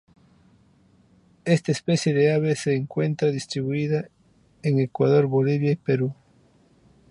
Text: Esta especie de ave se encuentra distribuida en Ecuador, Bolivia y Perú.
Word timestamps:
Esta 1.45 1.71
especie 1.71 2.11
de 2.15 2.31
ave 2.33 2.55
se 2.55 2.73
encuentra 2.75 3.29
distribuida 3.29 4.09
en 4.63 4.79
Ecuador, 4.79 5.27
Bolivia 5.27 5.73
y 5.73 5.75
Perú. 5.75 6.15